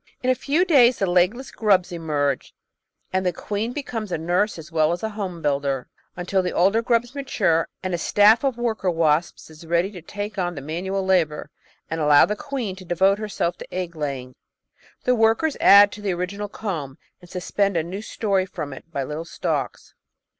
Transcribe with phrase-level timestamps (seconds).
[0.23, 2.55] In a few days the legless grubs emerge,
[3.13, 6.51] and the queen be comes a nurse as well as a home builder, until the
[6.51, 10.61] older grubs mature, and a staff of worker wasps is ready to take on the
[10.61, 11.51] manual labour
[11.87, 14.35] and allow the queen to devote herself to egg lay ing.
[15.03, 19.03] The workers add to the original comb and suspend a new storey from it by
[19.03, 19.93] little stalks.